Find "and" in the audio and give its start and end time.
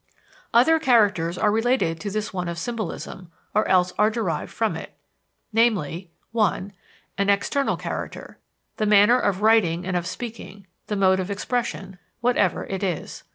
9.85-9.95